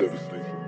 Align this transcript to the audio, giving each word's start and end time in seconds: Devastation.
Devastation. 0.00 0.59